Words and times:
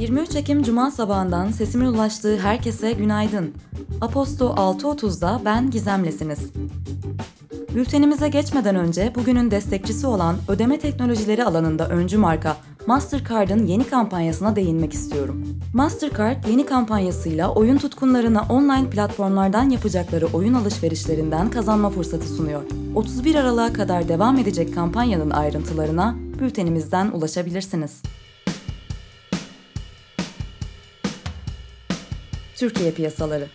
23 0.00 0.36
Ekim 0.36 0.62
Cuma 0.62 0.90
sabahından 0.90 1.50
sesimin 1.50 1.86
ulaştığı 1.86 2.38
herkese 2.38 2.92
günaydın. 2.92 3.54
Aposto 4.00 4.46
6.30'da 4.46 5.40
ben 5.44 5.70
Gizemlesiniz. 5.70 6.38
Bültenimize 7.74 8.28
geçmeden 8.28 8.76
önce 8.76 9.12
bugünün 9.14 9.50
destekçisi 9.50 10.06
olan 10.06 10.36
ödeme 10.48 10.78
teknolojileri 10.78 11.44
alanında 11.44 11.88
öncü 11.88 12.18
marka 12.18 12.56
Mastercard'ın 12.86 13.66
yeni 13.66 13.84
kampanyasına 13.84 14.56
değinmek 14.56 14.92
istiyorum. 14.92 15.46
Mastercard 15.74 16.44
yeni 16.48 16.66
kampanyasıyla 16.66 17.54
oyun 17.54 17.78
tutkunlarına 17.78 18.46
online 18.50 18.90
platformlardan 18.90 19.70
yapacakları 19.70 20.26
oyun 20.26 20.54
alışverişlerinden 20.54 21.50
kazanma 21.50 21.90
fırsatı 21.90 22.28
sunuyor. 22.28 22.62
31 22.94 23.34
Aralık'a 23.34 23.72
kadar 23.72 24.08
devam 24.08 24.38
edecek 24.38 24.74
kampanyanın 24.74 25.30
ayrıntılarına 25.30 26.16
bültenimizden 26.40 27.10
ulaşabilirsiniz. 27.10 28.02
Türkiye 32.60 32.92
piyasaları 32.92 33.48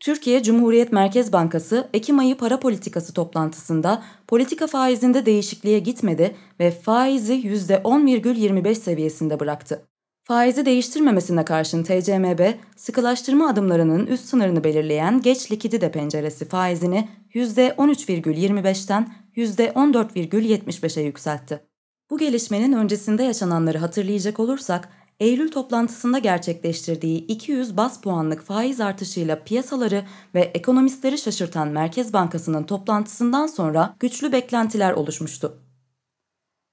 Türkiye 0.00 0.42
Cumhuriyet 0.42 0.92
Merkez 0.92 1.32
Bankası 1.32 1.88
Ekim 1.94 2.18
ayı 2.18 2.36
para 2.36 2.60
politikası 2.60 3.14
toplantısında 3.14 4.02
politika 4.26 4.66
faizinde 4.66 5.26
değişikliğe 5.26 5.78
gitmedi 5.78 6.36
ve 6.60 6.70
faizi 6.70 7.34
%10,25 7.34 8.74
seviyesinde 8.74 9.40
bıraktı. 9.40 9.82
Faizi 10.22 10.66
değiştirmemesine 10.66 11.44
karşın 11.44 11.82
TCMB, 11.82 12.40
sıkılaştırma 12.76 13.48
adımlarının 13.48 14.06
üst 14.06 14.24
sınırını 14.24 14.64
belirleyen 14.64 15.22
geç 15.22 15.52
likidite 15.52 15.90
penceresi 15.90 16.48
faizini 16.48 17.08
%13,25'ten 17.34 19.12
%14,75'e 19.36 21.02
yükseltti. 21.02 21.67
Bu 22.10 22.18
gelişmenin 22.18 22.72
öncesinde 22.72 23.22
yaşananları 23.22 23.78
hatırlayacak 23.78 24.40
olursak, 24.40 24.88
Eylül 25.20 25.50
toplantısında 25.50 26.18
gerçekleştirdiği 26.18 27.26
200 27.26 27.76
bas 27.76 28.00
puanlık 28.00 28.42
faiz 28.42 28.80
artışıyla 28.80 29.44
piyasaları 29.44 30.04
ve 30.34 30.40
ekonomistleri 30.40 31.18
şaşırtan 31.18 31.68
Merkez 31.68 32.12
Bankası'nın 32.12 32.64
toplantısından 32.64 33.46
sonra 33.46 33.96
güçlü 34.00 34.32
beklentiler 34.32 34.92
oluşmuştu. 34.92 35.62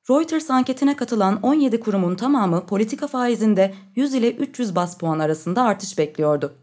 Reuters 0.10 0.52
anketine 0.52 0.96
katılan 0.96 1.42
17 1.42 1.80
kurumun 1.80 2.16
tamamı 2.16 2.66
politika 2.66 3.08
faizinde 3.08 3.74
100 3.96 4.14
ile 4.14 4.32
300 4.32 4.76
bas 4.76 4.98
puan 4.98 5.20
arasında 5.20 5.64
artış 5.64 5.98
bekliyordu. 5.98 6.54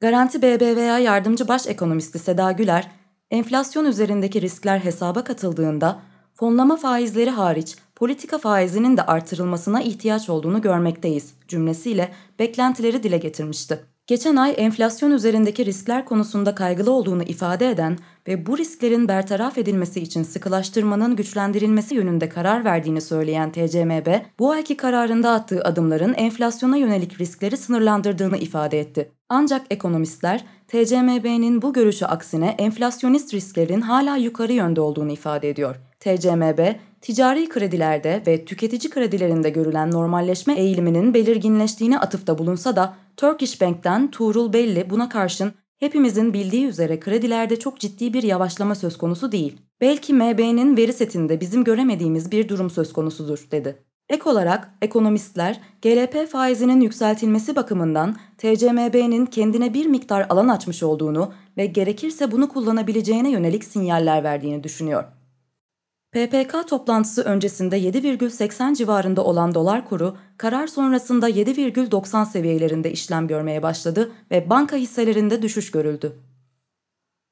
Garanti 0.00 0.42
BBVA 0.42 0.98
yardımcı 0.98 1.48
baş 1.48 1.66
ekonomisti 1.66 2.18
Seda 2.18 2.52
Güler, 2.52 2.90
enflasyon 3.30 3.84
üzerindeki 3.84 4.40
riskler 4.40 4.78
hesaba 4.78 5.24
katıldığında 5.24 6.00
fonlama 6.34 6.76
faizleri 6.76 7.30
hariç 7.30 7.76
politika 7.96 8.38
faizinin 8.38 8.96
de 8.96 9.02
artırılmasına 9.02 9.82
ihtiyaç 9.82 10.28
olduğunu 10.28 10.62
görmekteyiz 10.62 11.34
cümlesiyle 11.48 12.12
beklentileri 12.38 13.02
dile 13.02 13.18
getirmişti. 13.18 13.80
Geçen 14.06 14.36
ay 14.36 14.54
enflasyon 14.56 15.10
üzerindeki 15.10 15.66
riskler 15.66 16.04
konusunda 16.04 16.54
kaygılı 16.54 16.92
olduğunu 16.92 17.22
ifade 17.22 17.70
eden 17.70 17.98
ve 18.28 18.46
bu 18.46 18.58
risklerin 18.58 19.08
bertaraf 19.08 19.58
edilmesi 19.58 20.00
için 20.00 20.22
sıkılaştırmanın 20.22 21.16
güçlendirilmesi 21.16 21.94
yönünde 21.94 22.28
karar 22.28 22.64
verdiğini 22.64 23.00
söyleyen 23.00 23.52
TCMB, 23.52 24.06
bu 24.38 24.50
ayki 24.50 24.76
kararında 24.76 25.30
attığı 25.30 25.64
adımların 25.64 26.14
enflasyona 26.14 26.76
yönelik 26.76 27.20
riskleri 27.20 27.56
sınırlandırdığını 27.56 28.36
ifade 28.36 28.80
etti. 28.80 29.12
Ancak 29.28 29.66
ekonomistler 29.70 30.44
TCMB'nin 30.74 31.62
bu 31.62 31.72
görüşü 31.72 32.04
aksine 32.04 32.54
enflasyonist 32.58 33.34
risklerin 33.34 33.80
hala 33.80 34.16
yukarı 34.16 34.52
yönde 34.52 34.80
olduğunu 34.80 35.12
ifade 35.12 35.50
ediyor. 35.50 35.76
TCMB, 36.00 36.74
ticari 37.00 37.48
kredilerde 37.48 38.22
ve 38.26 38.44
tüketici 38.44 38.90
kredilerinde 38.90 39.50
görülen 39.50 39.90
normalleşme 39.90 40.54
eğiliminin 40.54 41.14
belirginleştiğine 41.14 41.98
atıfta 41.98 42.38
bulunsa 42.38 42.76
da 42.76 42.96
Turkish 43.16 43.60
Bank'ten 43.60 44.10
Tuğrul 44.10 44.52
Belli 44.52 44.90
buna 44.90 45.08
karşın 45.08 45.52
hepimizin 45.78 46.32
bildiği 46.32 46.66
üzere 46.66 47.00
kredilerde 47.00 47.58
çok 47.58 47.80
ciddi 47.80 48.14
bir 48.14 48.22
yavaşlama 48.22 48.74
söz 48.74 48.98
konusu 48.98 49.32
değil. 49.32 49.60
Belki 49.80 50.14
MB'nin 50.14 50.76
veri 50.76 50.92
setinde 50.92 51.40
bizim 51.40 51.64
göremediğimiz 51.64 52.32
bir 52.32 52.48
durum 52.48 52.70
söz 52.70 52.92
konusudur 52.92 53.46
dedi. 53.50 53.76
Ek 54.08 54.30
olarak 54.30 54.74
ekonomistler 54.82 55.60
GLP 55.82 56.28
faizinin 56.30 56.80
yükseltilmesi 56.80 57.56
bakımından 57.56 58.16
TCMB'nin 58.38 59.26
kendine 59.26 59.74
bir 59.74 59.86
miktar 59.86 60.26
alan 60.28 60.48
açmış 60.48 60.82
olduğunu 60.82 61.32
ve 61.56 61.66
gerekirse 61.66 62.32
bunu 62.32 62.48
kullanabileceğine 62.48 63.30
yönelik 63.30 63.64
sinyaller 63.64 64.24
verdiğini 64.24 64.64
düşünüyor. 64.64 65.04
PPK 66.12 66.68
toplantısı 66.68 67.22
öncesinde 67.22 67.78
7,80 67.78 68.76
civarında 68.76 69.24
olan 69.24 69.54
dolar 69.54 69.88
kuru 69.88 70.16
karar 70.36 70.66
sonrasında 70.66 71.30
7,90 71.30 72.26
seviyelerinde 72.26 72.92
işlem 72.92 73.26
görmeye 73.26 73.62
başladı 73.62 74.12
ve 74.30 74.50
banka 74.50 74.76
hisselerinde 74.76 75.42
düşüş 75.42 75.70
görüldü. 75.70 76.16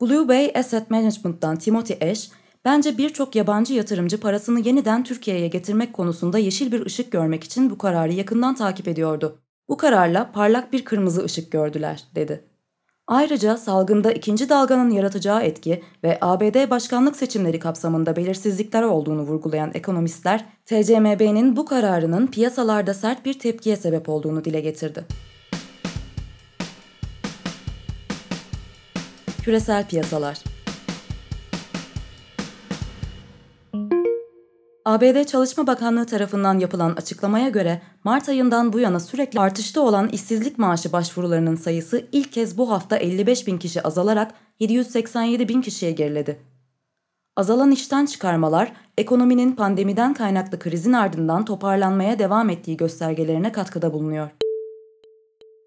Blue 0.00 0.28
Bay 0.28 0.52
Asset 0.54 0.90
Management'tan 0.90 1.56
Timothy 1.56 2.10
Ash, 2.10 2.30
bence 2.64 2.98
birçok 2.98 3.36
yabancı 3.36 3.74
yatırımcı 3.74 4.20
parasını 4.20 4.60
yeniden 4.60 5.04
Türkiye'ye 5.04 5.48
getirmek 5.48 5.92
konusunda 5.92 6.38
yeşil 6.38 6.72
bir 6.72 6.86
ışık 6.86 7.12
görmek 7.12 7.44
için 7.44 7.70
bu 7.70 7.78
kararı 7.78 8.12
yakından 8.12 8.54
takip 8.54 8.88
ediyordu. 8.88 9.38
Bu 9.68 9.76
kararla 9.76 10.32
parlak 10.32 10.72
bir 10.72 10.84
kırmızı 10.84 11.24
ışık 11.24 11.52
gördüler, 11.52 12.04
dedi. 12.14 12.44
Ayrıca 13.06 13.56
salgında 13.56 14.12
ikinci 14.12 14.48
dalganın 14.48 14.90
yaratacağı 14.90 15.42
etki 15.42 15.82
ve 16.04 16.18
ABD 16.20 16.70
başkanlık 16.70 17.16
seçimleri 17.16 17.58
kapsamında 17.58 18.16
belirsizlikler 18.16 18.82
olduğunu 18.82 19.22
vurgulayan 19.22 19.70
ekonomistler, 19.74 20.44
TCMB'nin 20.64 21.56
bu 21.56 21.64
kararının 21.64 22.26
piyasalarda 22.26 22.94
sert 22.94 23.24
bir 23.24 23.38
tepkiye 23.38 23.76
sebep 23.76 24.08
olduğunu 24.08 24.44
dile 24.44 24.60
getirdi. 24.60 25.04
Küresel 29.42 29.88
piyasalar 29.88 30.38
ABD 34.84 35.24
Çalışma 35.24 35.66
Bakanlığı 35.66 36.06
tarafından 36.06 36.58
yapılan 36.58 36.90
açıklamaya 36.90 37.48
göre 37.48 37.82
Mart 38.04 38.28
ayından 38.28 38.72
bu 38.72 38.80
yana 38.80 39.00
sürekli 39.00 39.40
artışta 39.40 39.80
olan 39.80 40.08
işsizlik 40.08 40.58
maaşı 40.58 40.92
başvurularının 40.92 41.56
sayısı 41.56 42.06
ilk 42.12 42.32
kez 42.32 42.58
bu 42.58 42.70
hafta 42.70 42.96
55 42.96 43.46
bin 43.46 43.58
kişi 43.58 43.82
azalarak 43.82 44.34
787 44.60 45.48
bin 45.48 45.62
kişiye 45.62 45.92
geriledi. 45.92 46.38
Azalan 47.36 47.70
işten 47.70 48.06
çıkarmalar, 48.06 48.72
ekonominin 48.98 49.52
pandemiden 49.52 50.14
kaynaklı 50.14 50.58
krizin 50.58 50.92
ardından 50.92 51.44
toparlanmaya 51.44 52.18
devam 52.18 52.50
ettiği 52.50 52.76
göstergelerine 52.76 53.52
katkıda 53.52 53.92
bulunuyor. 53.92 54.30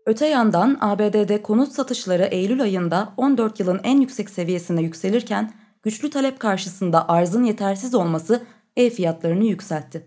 Öte 0.06 0.28
yandan 0.28 0.78
ABD'de 0.82 1.42
konut 1.42 1.72
satışları 1.72 2.24
Eylül 2.24 2.62
ayında 2.62 3.14
14 3.18 3.60
yılın 3.60 3.80
en 3.84 4.02
yüksek 4.02 4.30
seviyesine 4.30 4.82
yükselirken 4.82 5.54
güçlü 5.84 6.10
talep 6.10 6.40
karşısında 6.40 7.10
arzın 7.10 7.44
yetersiz 7.44 7.96
olması 7.96 8.42
ev 8.76 8.90
fiyatlarını 8.90 9.46
yükseltti. 9.46 10.04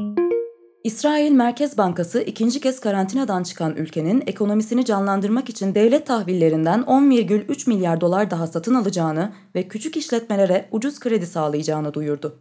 İsrail 0.84 1.32
Merkez 1.32 1.78
Bankası 1.78 2.22
ikinci 2.22 2.60
kez 2.60 2.80
karantinadan 2.80 3.42
çıkan 3.42 3.76
ülkenin 3.76 4.22
ekonomisini 4.26 4.84
canlandırmak 4.84 5.48
için 5.48 5.74
devlet 5.74 6.06
tahvillerinden 6.06 6.80
10,3 6.80 7.68
milyar 7.68 8.00
dolar 8.00 8.30
daha 8.30 8.46
satın 8.46 8.74
alacağını 8.74 9.32
ve 9.54 9.68
küçük 9.68 9.96
işletmelere 9.96 10.68
ucuz 10.72 11.00
kredi 11.00 11.26
sağlayacağını 11.26 11.94
duyurdu. 11.94 12.38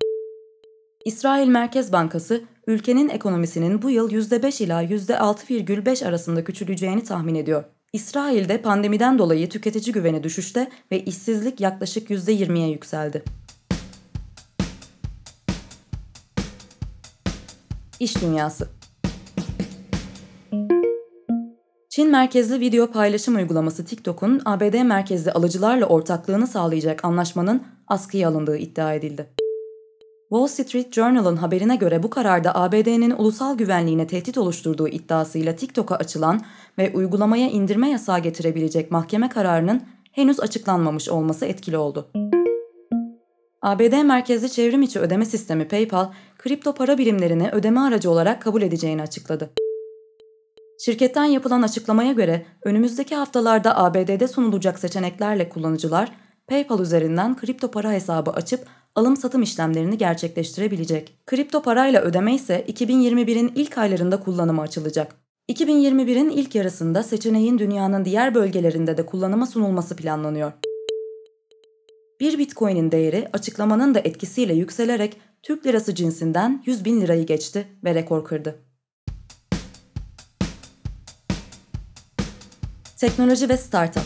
İsrail 1.05 1.47
Merkez 1.47 1.91
Bankası, 1.91 2.43
ülkenin 2.67 3.09
ekonomisinin 3.09 3.81
bu 3.81 3.89
yıl 3.89 4.11
%5 4.11 4.63
ila 4.63 4.83
%6,5 4.83 6.07
arasında 6.07 6.43
küçüleceğini 6.43 7.03
tahmin 7.03 7.35
ediyor. 7.35 7.63
İsrail'de 7.93 8.61
pandemiden 8.61 9.19
dolayı 9.19 9.49
tüketici 9.49 9.93
güveni 9.93 10.23
düşüşte 10.23 10.69
ve 10.91 11.03
işsizlik 11.03 11.61
yaklaşık 11.61 12.09
%20'ye 12.09 12.69
yükseldi. 12.69 13.23
İş 17.99 18.21
Dünyası 18.21 18.67
Çin 21.89 22.11
merkezli 22.11 22.59
video 22.59 22.87
paylaşım 22.87 23.35
uygulaması 23.35 23.85
TikTok'un 23.85 24.41
ABD 24.45 24.83
merkezli 24.83 25.31
alıcılarla 25.31 25.85
ortaklığını 25.85 26.47
sağlayacak 26.47 27.05
anlaşmanın 27.05 27.63
askıya 27.87 28.29
alındığı 28.29 28.57
iddia 28.57 28.93
edildi. 28.93 29.27
Wall 30.29 30.47
Street 30.47 30.93
Journal'ın 30.93 31.35
haberine 31.35 31.75
göre 31.75 32.03
bu 32.03 32.09
kararda 32.09 32.55
ABD'nin 32.55 33.11
ulusal 33.11 33.57
güvenliğine 33.57 34.07
tehdit 34.07 34.37
oluşturduğu 34.37 34.87
iddiasıyla 34.87 35.55
TikTok'a 35.55 35.95
açılan 35.95 36.41
ve 36.77 36.91
uygulamaya 36.93 37.49
indirme 37.49 37.89
yasağı 37.89 38.19
getirebilecek 38.19 38.91
mahkeme 38.91 39.29
kararının 39.29 39.81
henüz 40.11 40.39
açıklanmamış 40.39 41.09
olması 41.09 41.45
etkili 41.45 41.77
oldu. 41.77 42.07
ABD 43.61 44.03
merkezli 44.03 44.51
çevrim 44.51 44.81
içi 44.81 44.99
ödeme 44.99 45.25
sistemi 45.25 45.67
PayPal, 45.67 46.07
kripto 46.37 46.73
para 46.73 46.97
birimlerini 46.97 47.49
ödeme 47.51 47.79
aracı 47.79 48.11
olarak 48.11 48.41
kabul 48.41 48.61
edeceğini 48.61 49.01
açıkladı. 49.01 49.49
Şirketten 50.79 51.23
yapılan 51.23 51.61
açıklamaya 51.61 52.11
göre 52.11 52.45
önümüzdeki 52.63 53.15
haftalarda 53.15 53.77
ABD'de 53.77 54.27
sunulacak 54.27 54.79
seçeneklerle 54.79 55.49
kullanıcılar 55.49 56.11
PayPal 56.47 56.79
üzerinden 56.79 57.37
kripto 57.37 57.71
para 57.71 57.91
hesabı 57.91 58.31
açıp 58.31 58.65
alım-satım 58.95 59.41
işlemlerini 59.41 59.97
gerçekleştirebilecek. 59.97 61.19
Kripto 61.25 61.61
parayla 61.61 62.01
ödeme 62.01 62.35
ise 62.35 62.65
2021'in 62.67 63.51
ilk 63.55 63.77
aylarında 63.77 64.19
kullanıma 64.19 64.61
açılacak. 64.61 65.15
2021'in 65.49 66.29
ilk 66.29 66.55
yarısında 66.55 67.03
seçeneğin 67.03 67.57
dünyanın 67.57 68.05
diğer 68.05 68.35
bölgelerinde 68.35 68.97
de 68.97 69.05
kullanıma 69.05 69.45
sunulması 69.45 69.95
planlanıyor. 69.95 70.51
Bir 72.19 72.37
bitcoin'in 72.37 72.91
değeri 72.91 73.27
açıklamanın 73.33 73.95
da 73.95 73.99
etkisiyle 73.99 74.53
yükselerek 74.53 75.17
Türk 75.43 75.65
lirası 75.65 75.95
cinsinden 75.95 76.63
100 76.65 76.85
bin 76.85 77.01
lirayı 77.01 77.25
geçti 77.25 77.67
ve 77.83 77.95
rekor 77.95 78.25
kırdı. 78.25 78.59
Teknoloji 82.97 83.49
ve 83.49 83.57
Startup 83.57 84.03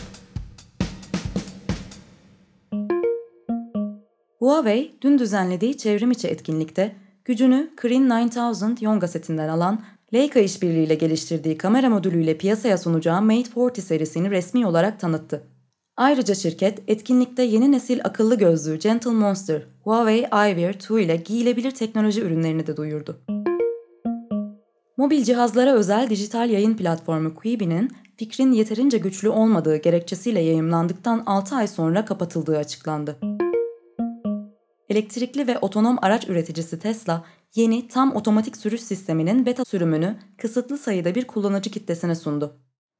Huawei 4.38 4.94
dün 5.02 5.18
düzenlediği 5.18 5.76
çevrim 5.76 6.10
içi 6.10 6.28
etkinlikte 6.28 6.96
gücünü 7.24 7.70
Kirin 7.82 8.10
9000 8.10 8.76
Yonga 8.80 9.08
setinden 9.08 9.48
alan 9.48 9.84
Leica 10.14 10.40
işbirliğiyle 10.40 10.94
geliştirdiği 10.94 11.58
kamera 11.58 11.88
modülüyle 11.88 12.38
piyasaya 12.38 12.78
sunacağı 12.78 13.22
Mate 13.22 13.50
40 13.54 13.78
serisini 13.78 14.30
resmi 14.30 14.66
olarak 14.66 15.00
tanıttı. 15.00 15.51
Ayrıca 15.96 16.34
şirket 16.34 16.82
etkinlikte 16.88 17.42
yeni 17.42 17.72
nesil 17.72 18.00
akıllı 18.04 18.38
gözlüğü 18.38 18.78
Gentle 18.78 19.10
Monster, 19.10 19.62
Huawei 19.84 20.20
iWear 20.20 20.74
2 20.74 20.94
ile 20.94 21.16
giyilebilir 21.16 21.70
teknoloji 21.70 22.20
ürünlerini 22.20 22.66
de 22.66 22.76
duyurdu. 22.76 23.18
Mobil 24.96 25.24
cihazlara 25.24 25.72
özel 25.72 26.10
dijital 26.10 26.50
yayın 26.50 26.76
platformu 26.76 27.34
Quibi'nin 27.34 27.90
fikrin 28.16 28.52
yeterince 28.52 28.98
güçlü 28.98 29.28
olmadığı 29.28 29.76
gerekçesiyle 29.76 30.40
yayımlandıktan 30.40 31.22
6 31.26 31.56
ay 31.56 31.68
sonra 31.68 32.04
kapatıldığı 32.04 32.58
açıklandı. 32.58 33.18
Elektrikli 34.88 35.46
ve 35.46 35.58
otonom 35.58 35.98
araç 36.02 36.28
üreticisi 36.28 36.78
Tesla, 36.78 37.24
yeni 37.54 37.88
tam 37.88 38.16
otomatik 38.16 38.56
sürüş 38.56 38.80
sisteminin 38.80 39.46
beta 39.46 39.64
sürümünü 39.64 40.16
kısıtlı 40.38 40.78
sayıda 40.78 41.14
bir 41.14 41.26
kullanıcı 41.26 41.70
kitlesine 41.70 42.14
sundu. 42.14 42.56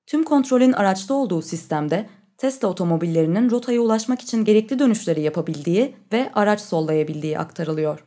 Tüm 0.07 0.25
kontrolün 0.25 0.73
araçta 0.73 1.15
olduğu 1.15 1.43
sistemde 1.43 2.09
Tesla 2.43 2.69
otomobillerinin 2.69 3.51
rotaya 3.51 3.81
ulaşmak 3.81 4.21
için 4.21 4.45
gerekli 4.45 4.79
dönüşleri 4.79 5.21
yapabildiği 5.21 5.95
ve 6.13 6.31
araç 6.35 6.61
sollayabildiği 6.61 7.39
aktarılıyor. 7.39 8.05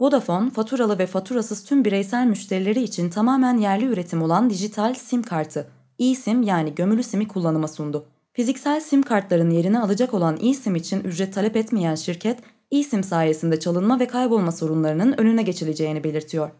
Vodafone, 0.00 0.50
faturalı 0.50 0.98
ve 0.98 1.06
faturasız 1.06 1.64
tüm 1.64 1.84
bireysel 1.84 2.26
müşterileri 2.26 2.82
için 2.82 3.10
tamamen 3.10 3.58
yerli 3.58 3.84
üretim 3.84 4.22
olan 4.22 4.50
dijital 4.50 4.94
SIM 4.94 5.22
kartı, 5.22 5.66
eSIM 5.98 6.42
yani 6.42 6.74
gömülü 6.74 7.02
SIM'i 7.02 7.28
kullanıma 7.28 7.68
sundu. 7.68 8.06
Fiziksel 8.32 8.80
SIM 8.80 9.02
kartların 9.02 9.50
yerini 9.50 9.80
alacak 9.80 10.14
olan 10.14 10.38
eSIM 10.42 10.76
için 10.76 11.00
ücret 11.00 11.34
talep 11.34 11.56
etmeyen 11.56 11.94
şirket, 11.94 12.38
eSIM 12.70 13.04
sayesinde 13.04 13.60
çalınma 13.60 14.00
ve 14.00 14.06
kaybolma 14.06 14.52
sorunlarının 14.52 15.14
önüne 15.18 15.42
geçileceğini 15.42 16.04
belirtiyor. 16.04 16.50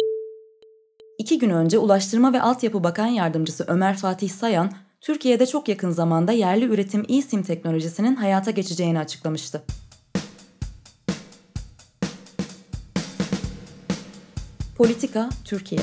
İki 1.18 1.38
gün 1.38 1.50
önce 1.50 1.78
Ulaştırma 1.78 2.32
ve 2.32 2.42
Altyapı 2.42 2.84
Bakan 2.84 3.06
Yardımcısı 3.06 3.64
Ömer 3.68 3.96
Fatih 3.96 4.30
Sayan, 4.30 4.72
Türkiye'de 5.02 5.46
çok 5.46 5.68
yakın 5.68 5.90
zamanda 5.90 6.32
yerli 6.32 6.64
üretim 6.64 7.04
eSIM 7.08 7.42
teknolojisinin 7.42 8.16
hayata 8.16 8.50
geçeceğini 8.50 8.98
açıklamıştı. 8.98 9.62
Politika 14.76 15.28
Türkiye 15.44 15.80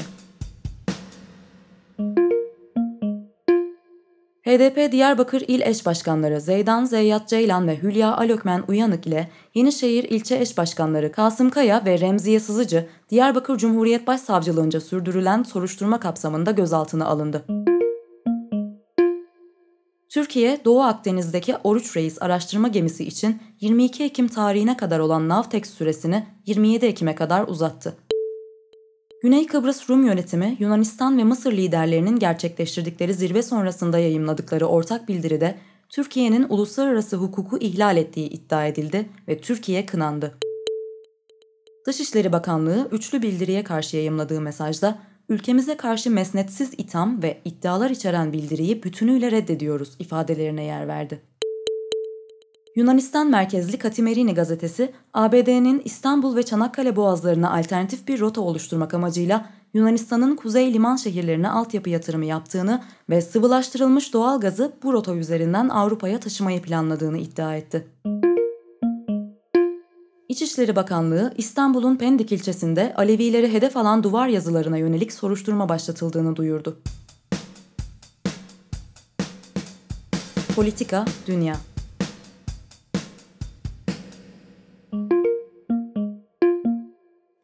HDP 4.44 4.92
Diyarbakır 4.92 5.44
İl 5.48 5.62
Eş 5.62 5.86
Başkanları 5.86 6.42
Zeydan 6.42 6.86
Zeyyat 6.86 7.28
Ceylan 7.28 7.68
ve 7.68 7.78
Hülya 7.82 8.18
Alökmen 8.18 8.64
Uyanık 8.68 9.08
ile 9.08 9.30
Yenişehir 9.56 10.04
İlçe 10.04 10.36
Eş 10.36 10.58
Başkanları 10.58 11.12
Kasım 11.12 11.50
Kaya 11.50 11.86
ve 11.86 12.00
Remziye 12.00 12.40
Sızıcı 12.40 12.90
Diyarbakır 13.10 13.58
Cumhuriyet 13.58 14.08
Başsavcılığınca 14.08 14.82
sürdürülen 14.82 15.44
soruşturma 15.44 16.00
kapsamında 16.00 16.52
gözaltına 16.52 17.06
alındı. 17.06 17.46
Türkiye, 20.10 20.66
Doğu 20.66 20.82
Akdeniz'deki 20.82 21.56
Oruç 21.64 21.98
Reis 21.98 22.22
araştırma 22.22 22.68
gemisi 22.68 23.06
için 23.06 23.42
22 23.60 24.04
Ekim 24.04 24.28
tarihine 24.28 24.78
kadar 24.78 25.00
olan 25.00 25.30
Navtex 25.30 25.70
süresini 25.70 26.28
27 26.46 26.86
Ekim'e 26.86 27.16
kadar 27.16 27.48
uzattı. 27.48 27.98
Güney 29.22 29.48
Kıbrıs 29.48 29.90
Rum 29.90 30.06
yönetimi 30.06 30.58
Yunanistan 30.60 31.18
ve 31.18 31.24
Mısır 31.24 31.52
liderlerinin 31.52 32.20
gerçekleştirdikleri 32.20 33.14
zirve 33.14 33.42
sonrasında 33.42 34.00
yayımladıkları 34.00 34.66
ortak 34.66 35.08
bildiride 35.08 35.58
Türkiye'nin 35.90 36.46
uluslararası 36.50 37.16
hukuku 37.18 37.58
ihlal 37.58 37.98
ettiği 37.98 38.30
iddia 38.30 38.66
edildi 38.66 39.10
ve 39.28 39.42
Türkiye 39.42 39.86
kınandı. 39.86 40.38
Dışişleri 41.88 42.32
Bakanlığı 42.32 42.88
üçlü 42.92 43.22
bildiriye 43.22 43.64
karşı 43.64 43.98
yayımladığı 43.98 44.42
mesajda 44.42 45.00
ülkemize 45.30 45.78
karşı 45.78 46.12
mesnetsiz 46.12 46.74
itham 46.78 47.24
ve 47.24 47.38
iddialar 47.46 47.90
içeren 47.90 48.34
bildiriyi 48.34 48.84
bütünüyle 48.84 49.32
reddediyoruz 49.32 49.96
ifadelerine 50.00 50.64
yer 50.64 50.88
verdi. 50.88 51.22
Yunanistan 52.76 53.30
merkezli 53.30 53.78
Katimerini 53.78 54.34
gazetesi, 54.34 54.92
ABD'nin 55.14 55.82
İstanbul 55.86 56.36
ve 56.36 56.44
Çanakkale 56.44 56.96
boğazlarına 56.96 57.58
alternatif 57.58 58.08
bir 58.08 58.20
rota 58.20 58.42
oluşturmak 58.42 58.94
amacıyla 58.94 59.50
Yunanistan'ın 59.74 60.36
kuzey 60.36 60.74
liman 60.74 60.96
şehirlerine 60.96 61.50
altyapı 61.50 61.90
yatırımı 61.90 62.26
yaptığını 62.26 62.84
ve 63.10 63.22
sıvılaştırılmış 63.22 64.14
doğal 64.14 64.40
gazı 64.40 64.74
bu 64.84 64.94
rota 64.94 65.16
üzerinden 65.16 65.70
Avrupa'ya 65.70 66.20
taşımayı 66.20 66.62
planladığını 66.62 67.18
iddia 67.18 67.56
etti. 67.56 67.88
İçişleri 70.30 70.76
Bakanlığı 70.76 71.34
İstanbul'un 71.38 71.96
Pendik 71.96 72.32
ilçesinde 72.32 72.94
Alevileri 72.96 73.54
hedef 73.54 73.78
alan 73.78 74.04
duvar 74.04 74.28
yazılarına 74.28 74.78
yönelik 74.78 75.14
soruşturma 75.14 75.70
başlatıldığını 75.70 76.36
duyurdu. 76.36 76.80
Politika, 80.56 81.06
Dünya 81.28 81.56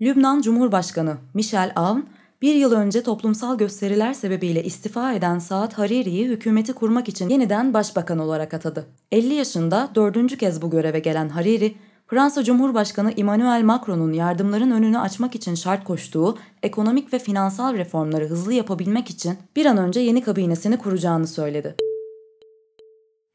Lübnan 0.01 0.41
Cumhurbaşkanı 0.41 1.17
Michel 1.33 1.71
Aoun, 1.75 2.05
bir 2.41 2.55
yıl 2.55 2.71
önce 2.71 3.03
toplumsal 3.03 3.57
gösteriler 3.57 4.13
sebebiyle 4.13 4.63
istifa 4.63 5.13
eden 5.13 5.39
Saad 5.39 5.73
Hariri'yi 5.73 6.27
hükümeti 6.27 6.73
kurmak 6.73 7.09
için 7.09 7.29
yeniden 7.29 7.73
başbakan 7.73 8.19
olarak 8.19 8.53
atadı. 8.53 8.85
50 9.11 9.33
yaşında 9.33 9.89
dördüncü 9.95 10.37
kez 10.37 10.61
bu 10.61 10.69
göreve 10.69 10.99
gelen 10.99 11.29
Hariri, 11.29 11.75
Fransa 12.07 12.43
Cumhurbaşkanı 12.43 13.11
Emmanuel 13.11 13.63
Macron'un 13.63 14.13
yardımların 14.13 14.71
önünü 14.71 14.99
açmak 14.99 15.35
için 15.35 15.55
şart 15.55 15.83
koştuğu 15.83 16.37
ekonomik 16.63 17.13
ve 17.13 17.19
finansal 17.19 17.73
reformları 17.73 18.27
hızlı 18.27 18.53
yapabilmek 18.53 19.09
için 19.09 19.37
bir 19.55 19.65
an 19.65 19.77
önce 19.77 19.99
yeni 19.99 20.23
kabinesini 20.23 20.77
kuracağını 20.77 21.27
söyledi. 21.27 21.75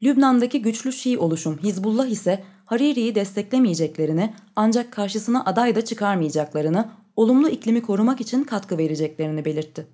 Lübnan'daki 0.03 0.61
güçlü 0.61 0.93
Şii 0.93 1.17
oluşum 1.17 1.57
Hizbullah 1.63 2.07
ise 2.07 2.43
Hariri'yi 2.65 3.15
desteklemeyeceklerini 3.15 4.33
ancak 4.55 4.91
karşısına 4.91 5.45
aday 5.45 5.75
da 5.75 5.85
çıkarmayacaklarını, 5.85 6.89
olumlu 7.15 7.49
iklimi 7.49 7.81
korumak 7.81 8.21
için 8.21 8.43
katkı 8.43 8.77
vereceklerini 8.77 9.45
belirtti. 9.45 9.87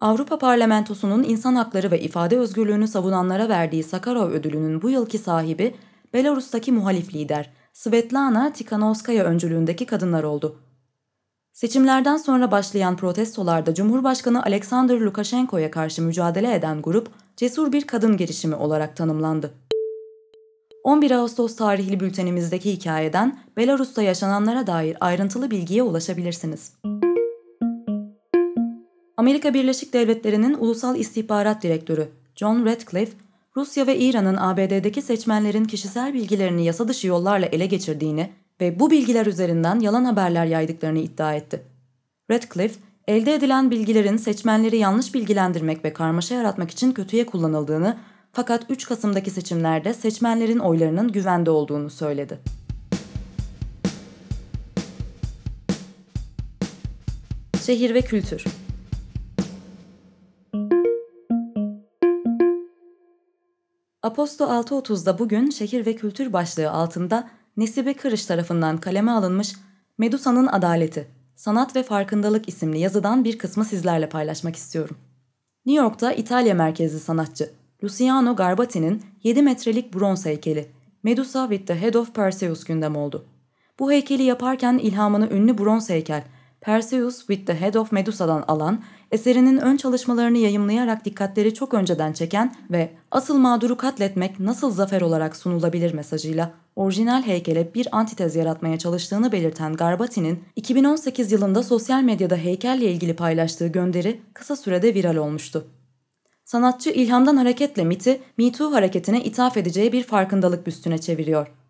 Avrupa 0.00 0.38
Parlamentosu'nun 0.38 1.22
insan 1.22 1.54
hakları 1.54 1.90
ve 1.90 2.00
ifade 2.00 2.38
özgürlüğünü 2.38 2.88
savunanlara 2.88 3.48
verdiği 3.48 3.82
Sakarov 3.82 4.30
ödülünün 4.30 4.82
bu 4.82 4.90
yılki 4.90 5.18
sahibi 5.18 5.74
Belarus'taki 6.12 6.72
muhalif 6.72 7.14
lider 7.14 7.50
Svetlana 7.72 8.52
Tikhanovskaya 8.52 9.24
öncülüğündeki 9.24 9.86
kadınlar 9.86 10.24
oldu. 10.24 10.56
Seçimlerden 11.52 12.16
sonra 12.16 12.50
başlayan 12.50 12.96
protestolarda 12.96 13.74
Cumhurbaşkanı 13.74 14.42
Alexander 14.42 15.00
Lukashenko'ya 15.00 15.70
karşı 15.70 16.02
mücadele 16.02 16.54
eden 16.54 16.82
grup 16.82 17.08
cesur 17.36 17.72
bir 17.72 17.86
kadın 17.86 18.16
girişimi 18.16 18.54
olarak 18.54 18.96
tanımlandı. 18.96 19.54
11 20.84 21.10
Ağustos 21.10 21.56
tarihli 21.56 22.00
bültenimizdeki 22.00 22.72
hikayeden 22.72 23.38
Belarus'ta 23.56 24.02
yaşananlara 24.02 24.66
dair 24.66 24.96
ayrıntılı 25.00 25.50
bilgiye 25.50 25.82
ulaşabilirsiniz. 25.82 26.72
Amerika 29.16 29.54
Birleşik 29.54 29.92
Devletleri'nin 29.92 30.54
Ulusal 30.54 30.96
İstihbarat 30.96 31.62
Direktörü 31.62 32.08
John 32.36 32.66
Radcliffe, 32.66 33.12
Rusya 33.56 33.86
ve 33.86 33.98
İran'ın 33.98 34.36
ABD'deki 34.36 35.02
seçmenlerin 35.02 35.64
kişisel 35.64 36.14
bilgilerini 36.14 36.64
yasa 36.64 36.88
dışı 36.88 37.06
yollarla 37.06 37.46
ele 37.46 37.66
geçirdiğini 37.66 38.30
ve 38.60 38.80
bu 38.80 38.90
bilgiler 38.90 39.26
üzerinden 39.26 39.80
yalan 39.80 40.04
haberler 40.04 40.46
yaydıklarını 40.46 40.98
iddia 40.98 41.34
etti. 41.34 41.62
Radcliffe, 42.30 42.80
elde 43.08 43.34
edilen 43.34 43.70
bilgilerin 43.70 44.16
seçmenleri 44.16 44.76
yanlış 44.76 45.14
bilgilendirmek 45.14 45.84
ve 45.84 45.92
karmaşa 45.92 46.34
yaratmak 46.34 46.70
için 46.70 46.92
kötüye 46.92 47.26
kullanıldığını 47.26 47.98
fakat 48.32 48.64
3 48.68 48.86
Kasım'daki 48.86 49.30
seçimlerde 49.30 49.94
seçmenlerin 49.94 50.58
oylarının 50.58 51.12
güvende 51.12 51.50
olduğunu 51.50 51.90
söyledi. 51.90 52.38
Şehir 57.66 57.94
ve 57.94 58.00
kültür 58.00 58.44
Aposto 64.02 64.44
6.30'da 64.44 65.18
bugün 65.18 65.50
şehir 65.50 65.86
ve 65.86 65.96
kültür 65.96 66.32
başlığı 66.32 66.70
altında 66.70 67.28
Nesibe 67.56 67.94
Kırış 67.94 68.26
tarafından 68.26 68.78
kaleme 68.78 69.10
alınmış 69.10 69.54
Medusa'nın 69.98 70.46
Adaleti, 70.46 71.08
Sanat 71.34 71.76
ve 71.76 71.82
Farkındalık 71.82 72.48
isimli 72.48 72.78
yazıdan 72.78 73.24
bir 73.24 73.38
kısmı 73.38 73.64
sizlerle 73.64 74.08
paylaşmak 74.08 74.56
istiyorum. 74.56 74.96
New 75.66 75.84
York'ta 75.84 76.12
İtalya 76.12 76.54
merkezli 76.54 77.00
sanatçı 77.00 77.50
Luciano 77.84 78.36
Garbati'nin 78.36 79.02
7 79.22 79.42
metrelik 79.42 79.94
bronz 79.94 80.26
heykeli 80.26 80.68
Medusa 81.02 81.48
with 81.50 81.66
the 81.66 81.80
Head 81.80 81.94
of 81.94 82.14
Perseus 82.14 82.64
gündem 82.64 82.96
oldu. 82.96 83.24
Bu 83.78 83.92
heykeli 83.92 84.22
yaparken 84.22 84.78
ilhamını 84.78 85.28
ünlü 85.30 85.58
bronz 85.58 85.90
heykel 85.90 86.24
Perseus 86.62 87.18
with 87.18 87.46
the 87.46 87.54
Head 87.54 87.74
of 87.74 87.92
Medusa'dan 87.92 88.44
alan, 88.48 88.82
eserinin 89.10 89.56
ön 89.56 89.76
çalışmalarını 89.76 90.38
yayımlayarak 90.38 91.04
dikkatleri 91.04 91.54
çok 91.54 91.74
önceden 91.74 92.12
çeken 92.12 92.54
ve 92.70 92.90
asıl 93.10 93.38
mağduru 93.38 93.76
katletmek 93.76 94.40
nasıl 94.40 94.70
zafer 94.70 95.00
olarak 95.00 95.36
sunulabilir 95.36 95.94
mesajıyla 95.94 96.50
orijinal 96.76 97.22
heykele 97.22 97.74
bir 97.74 97.88
antitez 97.92 98.36
yaratmaya 98.36 98.78
çalıştığını 98.78 99.32
belirten 99.32 99.72
Garbati'nin 99.72 100.44
2018 100.56 101.32
yılında 101.32 101.62
sosyal 101.62 102.02
medyada 102.02 102.36
heykelle 102.36 102.84
ilgili 102.92 103.16
paylaştığı 103.16 103.66
gönderi 103.66 104.20
kısa 104.34 104.56
sürede 104.56 104.94
viral 104.94 105.16
olmuştu. 105.16 105.66
Sanatçı 106.44 106.90
ilhamdan 106.90 107.36
hareketle 107.36 107.84
MIT'i 107.84 108.20
MeToo 108.38 108.72
hareketine 108.72 109.24
ithaf 109.24 109.56
edeceği 109.56 109.92
bir 109.92 110.02
farkındalık 110.02 110.66
büstüne 110.66 110.98
çeviriyor. 110.98 111.61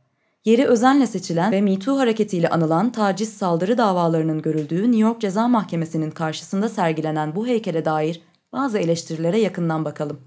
Yeri 0.44 0.66
özenle 0.66 1.06
seçilen 1.06 1.52
ve 1.52 1.61
MeToo 1.61 1.99
hareketiyle 1.99 2.49
anılan 2.49 2.92
taciz 2.92 3.32
saldırı 3.32 3.78
davalarının 3.78 4.42
görüldüğü 4.42 4.82
New 4.82 4.99
York 4.99 5.20
Ceza 5.20 5.49
Mahkemesi'nin 5.49 6.11
karşısında 6.11 6.68
sergilenen 6.68 7.37
bu 7.37 7.46
heykele 7.46 7.84
dair 7.84 8.20
bazı 8.52 8.78
eleştirilere 8.78 9.38
yakından 9.40 9.84
bakalım. 9.84 10.20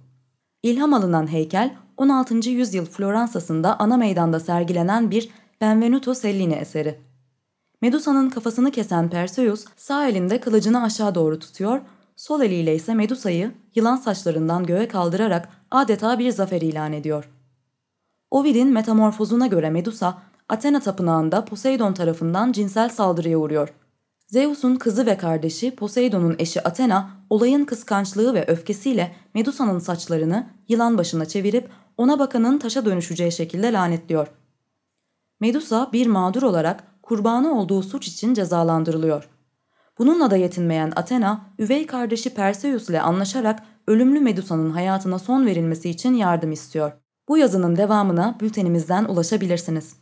İlham 0.64 0.94
alınan 0.94 1.32
heykel 1.32 1.76
16. 1.98 2.50
yüzyıl 2.50 2.86
Floransa'sında 2.86 3.80
ana 3.80 3.98
meydanda 3.98 4.40
sergilenen 4.40 5.12
bir 5.12 5.30
Benvenuto 5.62 6.14
Cellini 6.14 6.54
eseri. 6.54 7.00
Medusa'nın 7.82 8.30
kafasını 8.30 8.72
kesen 8.72 9.10
Perseus 9.10 9.66
sağ 9.78 10.08
elinde 10.08 10.40
kılıcını 10.40 10.84
aşağı 10.84 11.16
doğru 11.16 11.40
tutuyor, 11.40 11.82
sol 12.16 12.42
eliyle 12.42 12.76
ise 12.76 12.94
Medusa'yı 12.94 13.52
yılan 13.76 13.96
saçlarından 13.96 14.66
göğe 14.66 14.88
kaldırarak 14.88 15.50
adeta 15.72 16.20
bir 16.20 16.32
zafer 16.32 16.62
ilan 16.62 16.94
ediyor. 16.94 17.35
Ovid'in 18.36 18.68
metamorfozuna 18.68 19.48
göre 19.48 19.70
Medusa, 19.70 20.18
Athena 20.50 20.80
tapınağında 20.80 21.46
Poseidon 21.46 21.94
tarafından 21.94 22.52
cinsel 22.52 22.90
saldırıya 22.90 23.38
uğruyor. 23.38 23.74
Zeus'un 24.28 24.76
kızı 24.76 25.06
ve 25.06 25.18
kardeşi 25.18 25.76
Poseidon'un 25.76 26.36
eşi 26.40 26.68
Athena, 26.68 27.10
olayın 27.30 27.66
kıskançlığı 27.66 28.34
ve 28.34 28.46
öfkesiyle 28.48 29.16
Medusa'nın 29.34 29.80
saçlarını 29.80 30.48
yılan 30.68 30.98
başına 30.98 31.26
çevirip 31.26 31.70
ona 31.98 32.20
bakanın 32.20 32.58
taşa 32.60 32.86
dönüşeceği 32.86 33.32
şekilde 33.32 33.74
lanetliyor. 33.74 34.28
Medusa 35.40 35.90
bir 35.94 36.08
mağdur 36.08 36.44
olarak 36.44 36.84
kurbanı 37.02 37.60
olduğu 37.60 37.84
suç 37.84 38.08
için 38.08 38.34
cezalandırılıyor. 38.34 39.30
Bununla 39.98 40.32
da 40.32 40.36
yetinmeyen 40.36 40.94
Athena, 40.96 41.46
üvey 41.60 41.86
kardeşi 41.88 42.34
Perseus 42.34 42.90
ile 42.90 43.02
anlaşarak 43.02 43.64
ölümlü 43.88 44.20
Medusa'nın 44.20 44.70
hayatına 44.70 45.20
son 45.20 45.46
verilmesi 45.46 45.90
için 45.90 46.14
yardım 46.14 46.52
istiyor. 46.52 47.05
Bu 47.28 47.38
yazının 47.38 47.76
devamına 47.76 48.38
bültenimizden 48.42 49.06
ulaşabilirsiniz. 49.06 49.96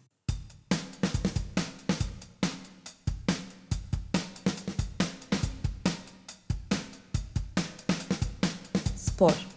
Spor 8.96 9.48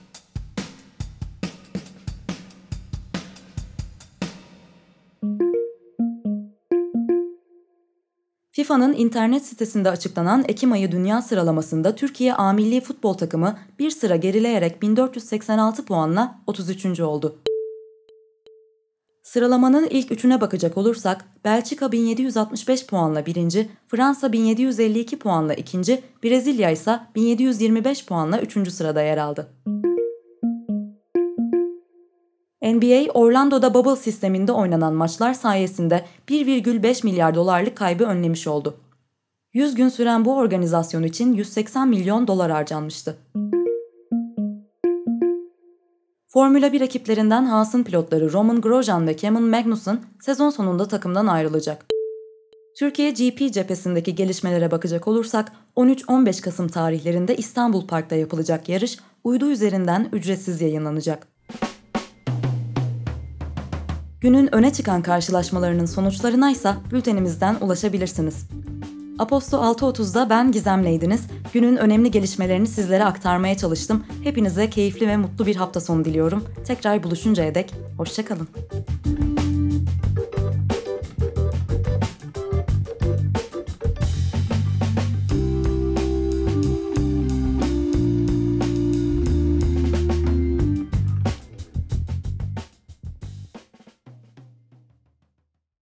FIFA'nın 8.51 8.93
internet 8.93 9.47
sitesinde 9.47 9.91
açıklanan 9.91 10.45
Ekim 10.49 10.73
ayı 10.73 10.93
dünya 10.93 11.23
sıralamasında 11.23 11.95
Türkiye 11.95 12.35
A 12.35 12.53
milli 12.53 12.81
futbol 12.81 13.15
takımı 13.15 13.59
bir 13.79 13.91
sıra 13.91 14.17
gerileyerek 14.17 14.83
1486 14.83 15.85
puanla 15.85 16.41
33. 16.47 17.01
oldu. 17.01 17.39
Sıralamanın 19.27 19.87
ilk 19.91 20.13
üçüne 20.13 20.41
bakacak 20.41 20.77
olursak 20.77 21.25
Belçika 21.45 21.93
1765 21.93 22.87
puanla 22.87 23.27
birinci, 23.27 23.69
Fransa 23.89 24.33
1752 24.33 25.19
puanla 25.19 25.55
ikinci, 25.55 26.03
Brezilya 26.25 26.71
ise 26.71 27.01
1725 27.15 28.07
puanla 28.07 28.41
üçüncü 28.41 28.71
sırada 28.71 29.03
yer 29.03 29.19
aldı. 29.19 29.49
NBA 32.63 33.13
Orlando'da 33.13 33.75
bubble 33.75 33.97
sisteminde 33.97 34.53
oynanan 34.53 34.95
maçlar 34.95 35.35
sayesinde 35.35 36.05
1,5 36.29 37.05
milyar 37.07 37.35
dolarlık 37.35 37.77
kaybı 37.77 38.05
önlemiş 38.05 38.47
oldu. 38.47 38.77
100 39.55 39.75
gün 39.75 39.89
süren 39.89 40.25
bu 40.25 40.37
organizasyon 40.37 41.03
için 41.03 41.33
180 41.33 41.89
milyon 41.89 42.27
dolar 42.27 42.51
harcanmıştı. 42.51 43.17
Formula 46.29 46.73
1 46.73 46.81
ekiplerinden 46.81 47.45
Haas'ın 47.45 47.83
pilotları 47.85 48.33
Roman 48.33 48.61
Grosjean 48.61 49.07
ve 49.07 49.17
Kevin 49.17 49.43
Magnussen 49.43 50.01
sezon 50.21 50.51
sonunda 50.51 50.89
takımdan 50.89 51.27
ayrılacak. 51.27 51.87
Türkiye 52.79 53.11
GP 53.11 53.53
cephesindeki 53.53 54.15
gelişmelere 54.15 54.71
bakacak 54.71 55.09
olursak 55.09 55.53
13-15 55.77 56.41
Kasım 56.41 56.69
tarihlerinde 56.69 57.37
İstanbul 57.37 57.87
Park'ta 57.87 58.17
yapılacak 58.17 58.69
yarış 58.69 58.99
uydu 59.25 59.51
üzerinden 59.51 60.09
ücretsiz 60.13 60.61
yayınlanacak. 60.61 61.29
Günün 64.21 64.55
öne 64.55 64.73
çıkan 64.73 65.03
karşılaşmalarının 65.03 65.87
sonuçlarına 65.87 66.51
ise 66.51 66.75
bültenimizden 66.93 67.57
ulaşabilirsiniz. 67.61 68.49
Aposto 69.19 69.57
6.30'da 69.57 70.31
ben 70.31 70.53
Gizem'leydiniz. 70.53 71.21
Günün 71.53 71.77
önemli 71.77 72.11
gelişmelerini 72.11 72.67
sizlere 72.67 73.05
aktarmaya 73.05 73.57
çalıştım. 73.57 74.05
Hepinize 74.23 74.71
keyifli 74.71 75.09
ve 75.09 75.17
mutlu 75.17 75.47
bir 75.47 75.57
hafta 75.57 75.81
sonu 75.81 76.05
diliyorum. 76.05 76.45
Tekrar 76.67 77.03
buluşuncaya 77.03 77.55
dek 77.55 77.75
hoşçakalın. 77.97 78.49